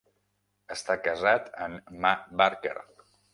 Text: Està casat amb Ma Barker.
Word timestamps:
Està 0.75 0.95
casat 1.07 1.51
amb 1.67 1.93
Ma 2.07 2.15
Barker. 2.43 2.75